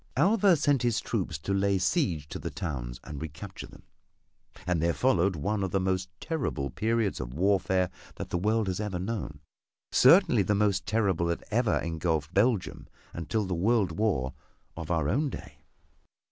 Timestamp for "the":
2.39-2.49, 5.69-5.79, 8.31-8.37, 10.41-10.55, 13.45-13.53